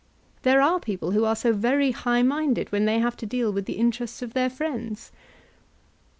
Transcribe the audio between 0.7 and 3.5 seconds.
people who are so very high minded when they have to